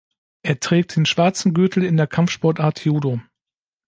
[0.41, 3.21] Er trägt den schwarzen Gürtel in der Kampfsportart Judo.